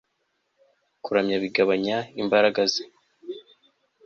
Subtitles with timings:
[1.03, 2.83] kuramya bigabanya imbaraga ze